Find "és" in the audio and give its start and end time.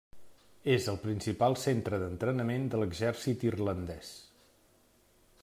0.75-0.87